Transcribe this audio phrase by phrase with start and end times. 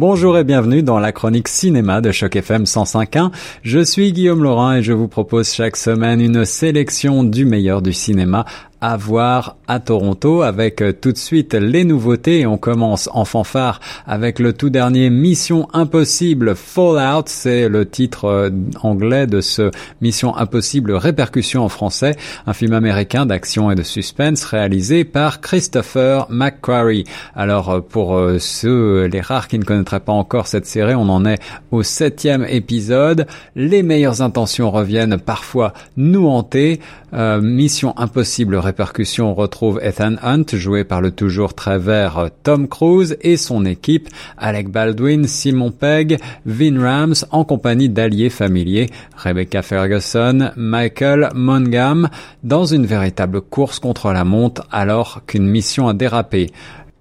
[0.00, 3.30] Bonjour et bienvenue dans la chronique cinéma de Choc FM 105.1.
[3.62, 7.92] Je suis Guillaume Laurent et je vous propose chaque semaine une sélection du meilleur du
[7.92, 8.46] cinéma
[8.80, 12.46] à voir à Toronto avec euh, tout de suite les nouveautés.
[12.46, 17.24] On commence en fanfare avec le tout dernier Mission Impossible Fallout.
[17.26, 18.50] C'est le titre euh,
[18.82, 19.70] anglais de ce
[20.00, 22.16] Mission Impossible répercussion en français.
[22.46, 27.04] Un film américain d'action et de suspense réalisé par Christopher McQuarrie.
[27.36, 31.26] Alors euh, pour ceux, les rares qui ne connaîtraient pas encore cette série, on en
[31.26, 33.26] est au septième épisode.
[33.56, 36.80] Les meilleures intentions reviennent parfois nous hanter.
[37.12, 43.16] Mission Impossible répercussions, on retrouve Ethan Hunt, joué par le toujours très vert Tom Cruise,
[43.20, 50.50] et son équipe, Alec Baldwin, Simon Pegg, Vin Rams, en compagnie d'alliés familiers, Rebecca Ferguson,
[50.56, 52.08] Michael Mongham,
[52.44, 56.50] dans une véritable course contre la montre alors qu'une mission a dérapé.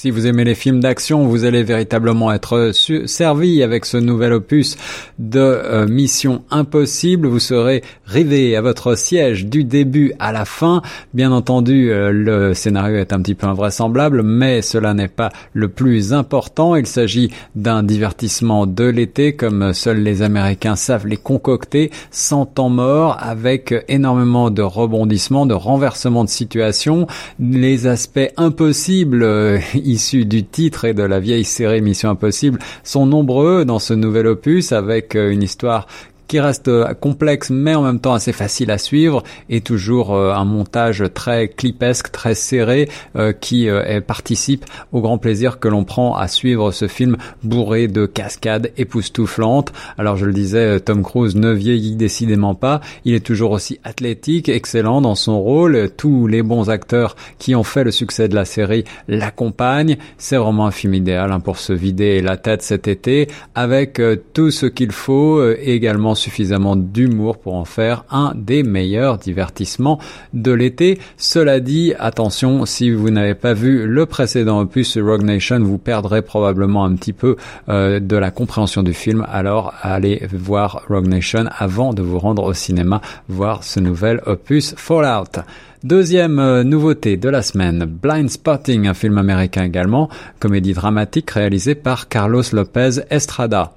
[0.00, 2.72] Si vous aimez les films d'action, vous allez véritablement être
[3.04, 4.78] servi avec ce nouvel opus
[5.18, 7.28] de euh, Mission Impossible.
[7.28, 10.80] Vous serez rivé à votre siège du début à la fin.
[11.12, 15.68] Bien entendu, euh, le scénario est un petit peu invraisemblable, mais cela n'est pas le
[15.68, 16.76] plus important.
[16.76, 22.70] Il s'agit d'un divertissement de l'été, comme seuls les Américains savent les concocter, sans temps
[22.70, 27.06] mort, avec énormément de rebondissements, de renversements de situation,
[27.38, 29.58] les aspects impossibles euh,
[29.90, 34.26] issus du titre et de la vieille série Mission Impossible sont nombreux dans ce nouvel
[34.26, 35.86] opus avec euh, une histoire
[36.30, 40.32] qui reste euh, complexe mais en même temps assez facile à suivre et toujours euh,
[40.32, 43.68] un montage très clipesque, très serré euh, qui
[44.06, 49.72] participe au grand plaisir que l'on prend à suivre ce film bourré de cascades époustouflantes.
[49.98, 54.48] Alors je le disais, Tom Cruise ne vieillit décidément pas, il est toujours aussi athlétique,
[54.48, 58.44] excellent dans son rôle, tous les bons acteurs qui ont fait le succès de la
[58.44, 59.96] série l'accompagnent.
[60.18, 64.00] C'est vraiment un film idéal hein, pour se vider la tête cet été avec
[64.32, 69.98] tout ce qu'il faut également suffisamment d'humour pour en faire un des meilleurs divertissements
[70.32, 70.98] de l'été.
[71.16, 76.22] Cela dit, attention, si vous n'avez pas vu le précédent opus Rogue Nation, vous perdrez
[76.22, 77.36] probablement un petit peu
[77.68, 79.26] euh, de la compréhension du film.
[79.28, 84.74] Alors allez voir Rogue Nation avant de vous rendre au cinéma voir ce nouvel opus
[84.76, 85.40] Fallout.
[85.82, 91.74] Deuxième euh, nouveauté de la semaine, Blind Spotting, un film américain également, comédie dramatique réalisée
[91.74, 93.72] par Carlos Lopez Estrada.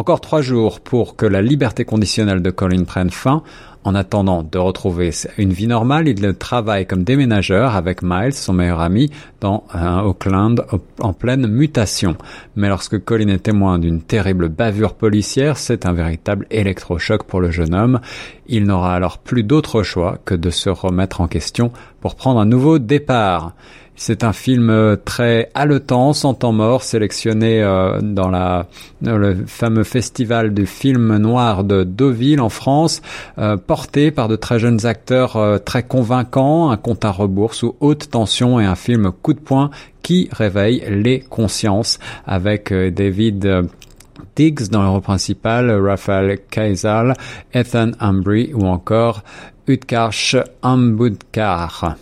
[0.00, 3.42] Encore trois jours pour que la liberté conditionnelle de Colin prenne fin.
[3.84, 8.80] En attendant de retrouver une vie normale, il travaille comme déménageur avec Miles, son meilleur
[8.80, 9.10] ami,
[9.42, 10.64] dans un Auckland
[11.00, 12.16] en pleine mutation.
[12.56, 17.50] Mais lorsque Colin est témoin d'une terrible bavure policière, c'est un véritable électrochoc pour le
[17.50, 18.00] jeune homme.
[18.46, 22.46] Il n'aura alors plus d'autre choix que de se remettre en question pour prendre un
[22.46, 23.52] nouveau départ.
[24.02, 28.66] C'est un film euh, très haletant, sans temps mort, sélectionné euh, dans, la,
[29.02, 33.02] le fameux festival du film noir de Deauville en France,
[33.36, 38.08] euh, porté par de très jeunes acteurs très convaincants, un compte à rebours sous haute
[38.08, 39.68] tension et un film coup de poing
[40.00, 43.68] qui réveille les consciences avec David
[44.34, 47.12] Diggs dans le rôle principal, Raphaël Kaisal,
[47.52, 49.22] Ethan Ambry ou encore
[49.68, 51.96] Utkarsh Ambudkar.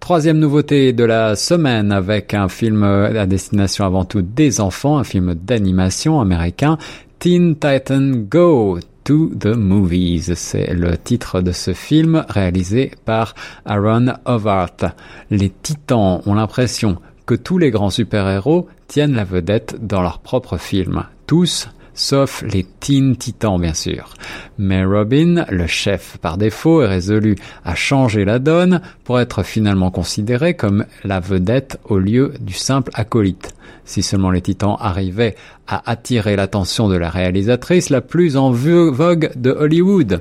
[0.00, 5.04] Troisième nouveauté de la semaine avec un film à destination avant tout des enfants, un
[5.04, 6.78] film d'animation américain,
[7.18, 10.34] Teen Titan Go to the Movies.
[10.34, 13.34] C'est le titre de ce film réalisé par
[13.66, 14.94] Aaron Howard.
[15.30, 16.96] Les titans ont l'impression
[17.26, 21.04] que tous les grands super-héros tiennent la vedette dans leur propre film.
[21.26, 24.14] Tous sauf les Teen Titans bien sûr.
[24.58, 29.90] Mais Robin, le chef par défaut, est résolu à changer la donne pour être finalement
[29.90, 33.54] considéré comme la vedette au lieu du simple acolyte.
[33.84, 35.34] Si seulement les Titans arrivaient
[35.66, 40.20] à attirer l'attention de la réalisatrice la plus en vogue de Hollywood.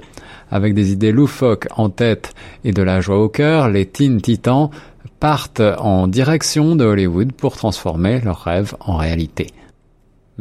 [0.52, 4.70] Avec des idées loufoques en tête et de la joie au cœur, les Teen Titans
[5.20, 9.48] partent en direction de Hollywood pour transformer leurs rêves en réalité.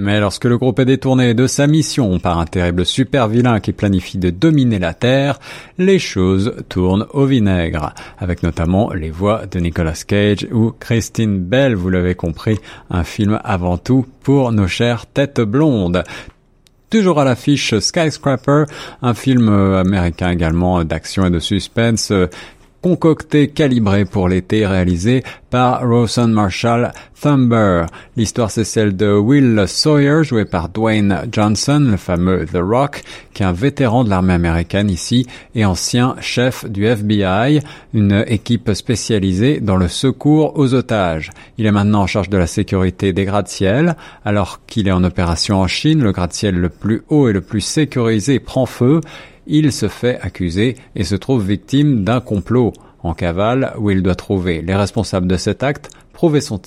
[0.01, 3.73] Mais lorsque le groupe est détourné de sa mission par un terrible super vilain qui
[3.73, 5.41] planifie de dominer la Terre,
[5.77, 11.75] les choses tournent au vinaigre, avec notamment les voix de Nicolas Cage ou Christine Bell,
[11.75, 12.59] vous l'avez compris,
[12.91, 16.05] un film avant tout pour nos chères têtes blondes.
[16.91, 18.67] Toujours à l'affiche Skyscraper,
[19.03, 22.13] un film américain également d'action et de suspense
[22.83, 27.87] concocté, calibré pour l'été, réalisé par Rawson Marshall Thumber.
[28.17, 33.03] L'histoire c'est celle de Will Sawyer, joué par Dwayne Johnson, le fameux The Rock,
[33.35, 37.61] qui est un vétéran de l'armée américaine ici et ancien chef du FBI,
[37.95, 41.31] une équipe spécialisée dans le secours aux otages.
[41.57, 45.61] Il est maintenant en charge de la sécurité des gratte-ciel, alors qu'il est en opération
[45.61, 49.01] en Chine, le gratte-ciel le plus haut et le plus sécurisé prend feu
[49.49, 52.73] il se fait accuser et se trouve victime d'un complot.
[53.03, 56.61] En cavale où il doit trouver les responsables de cet acte, prouver son,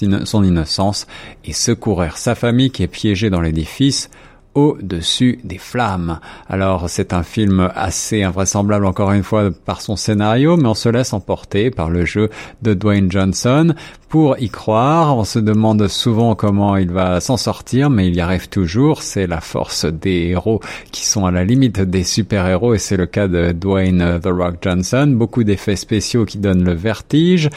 [0.44, 1.06] innocence
[1.44, 4.10] et secourir sa famille qui est piégée dans l'édifice
[4.54, 6.20] au-dessus des flammes.
[6.50, 10.90] Alors c'est un film assez invraisemblable encore une fois par son scénario, mais on se
[10.90, 12.30] laisse emporter par le jeu
[12.62, 13.74] de Dwayne Johnson.
[14.10, 18.20] Pour y croire, on se demande souvent comment il va s'en sortir, mais il y
[18.20, 19.04] arrive toujours.
[19.04, 20.60] C'est la force des héros
[20.92, 24.56] qui sont à la limite des super-héros, et c'est le cas de Dwayne The Rock
[24.62, 25.08] Johnson.
[25.16, 27.50] Beaucoup d'effets spéciaux qui donnent le vertige.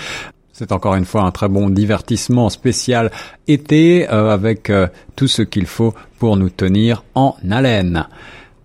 [0.56, 3.10] C'est encore une fois un très bon divertissement spécial
[3.48, 4.86] été euh, avec euh,
[5.16, 8.06] tout ce qu'il faut pour nous tenir en haleine.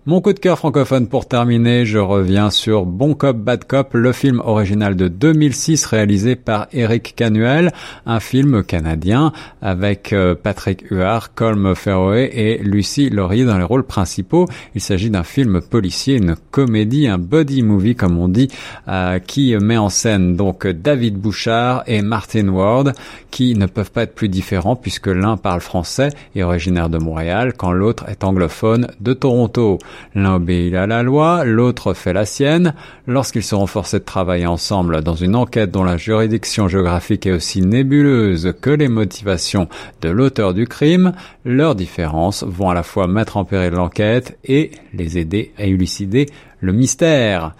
[0.06, 4.12] Mon coup de cœur francophone pour terminer, je reviens sur Bon Cop Bad Cop, le
[4.12, 7.70] film original de 2006 réalisé par Eric Canuel,
[8.06, 13.84] un film canadien avec euh, Patrick Huard, Colm Ferroé et Lucie Laurier dans les rôles
[13.84, 14.46] principaux.
[14.74, 18.48] Il s'agit d'un film policier, une comédie, un buddy movie comme on dit,
[18.88, 22.94] euh, qui met en scène donc David Bouchard et Martin Ward,
[23.30, 27.52] qui ne peuvent pas être plus différents puisque l'un parle français et originaire de Montréal,
[27.54, 29.78] quand l'autre est anglophone de Toronto.
[30.14, 32.74] L'un obéit à la loi, l'autre fait la sienne.
[33.06, 37.60] Lorsqu'ils seront forcés de travailler ensemble dans une enquête dont la juridiction géographique est aussi
[37.62, 39.68] nébuleuse que les motivations
[40.00, 41.12] de l'auteur du crime,
[41.44, 46.26] leurs différences vont à la fois mettre en péril l'enquête et les aider à élucider
[46.60, 47.54] le mystère.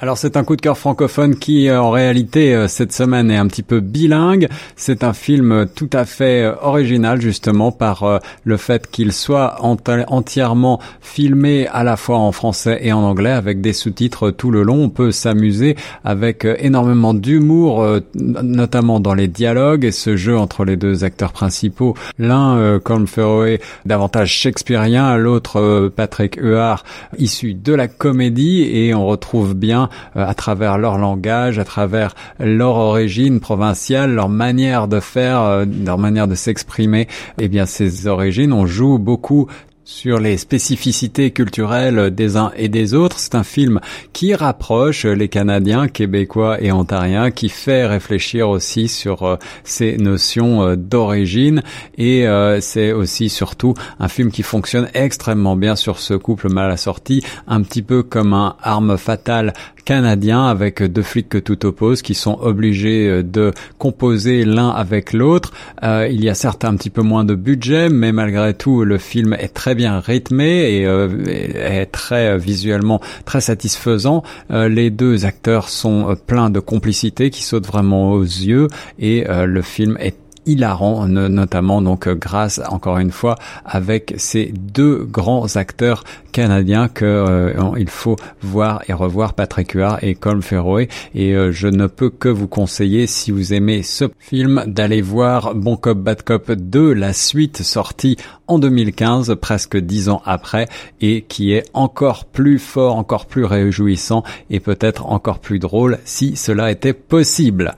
[0.00, 3.36] Alors c'est un coup de cœur francophone qui euh, en réalité euh, cette semaine est
[3.36, 4.46] un petit peu bilingue.
[4.76, 10.78] C'est un film euh, tout à fait original justement par le fait qu'il soit entièrement
[11.00, 14.84] filmé à la fois en français et en anglais avec des sous-titres tout le long.
[14.84, 15.74] On peut s'amuser
[16.04, 17.84] avec énormément d'humour
[18.14, 21.94] notamment dans les dialogues et ce jeu entre les deux acteurs principaux.
[22.18, 26.84] L'un comme Ferroé davantage shakespearien, l'autre Patrick Huard
[27.18, 32.14] issu de la comédie et on retrouve bien euh, à travers leur langage, à travers
[32.38, 37.08] leur origine provinciale, leur manière de faire, euh, leur manière de s'exprimer.
[37.38, 39.48] Eh bien, ces origines, on joue beaucoup
[39.84, 43.18] sur les spécificités culturelles des uns et des autres.
[43.18, 43.80] C'est un film
[44.12, 50.76] qui rapproche les Canadiens, Québécois et Ontariens, qui fait réfléchir aussi sur euh, ces notions
[50.76, 51.62] d'origine
[51.96, 52.26] et
[52.60, 57.62] c'est aussi surtout un film qui fonctionne extrêmement bien sur ce couple mal assorti, un
[57.62, 59.54] petit peu comme un arme fatale
[59.88, 65.54] canadien avec deux flics que tout oppose qui sont obligés de composer l'un avec l'autre.
[65.82, 69.32] il y a certes un petit peu moins de budget, mais malgré tout le film
[69.32, 74.22] est très bien rythmé et euh, est très euh, visuellement très satisfaisant.
[74.50, 78.68] Euh, les deux acteurs sont pleins de complicité qui sautent vraiment aux yeux
[78.98, 85.56] et le film est hilarant, notamment donc grâce encore une fois avec ces deux grands
[85.56, 91.50] acteurs canadiens que euh, faut voir et revoir Patrick Huard et Colm Ferroé et euh,
[91.50, 95.98] je ne peux que vous conseiller si vous aimez ce film d'aller voir Bon Cop
[95.98, 100.68] Bad Cop 2 la suite sortie en 2015 presque dix ans après
[101.00, 106.36] et qui est encore plus fort encore plus réjouissant et peut-être encore plus drôle si
[106.36, 107.74] cela était possible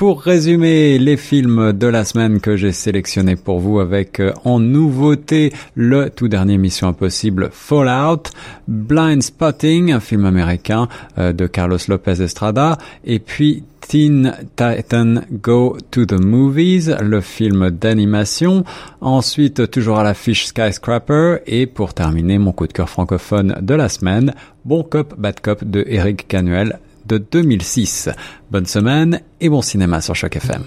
[0.00, 4.58] pour résumer les films de la semaine que j'ai sélectionnés pour vous avec euh, en
[4.58, 8.22] nouveauté le tout dernier Mission Impossible Fallout,
[8.66, 10.88] Blind Spotting, un film américain
[11.18, 17.68] euh, de Carlos Lopez Estrada, et puis Teen Titan Go to the Movies, le film
[17.68, 18.64] d'animation.
[19.02, 21.40] Ensuite, toujours à la fiche Skyscraper.
[21.46, 24.32] Et pour terminer, mon coup de cœur francophone de la semaine,
[24.64, 28.08] Bon Cop, Bad Cop de Eric Canuel de 2006.
[28.50, 30.62] Bonne semaine et bon cinéma sur Choc FM.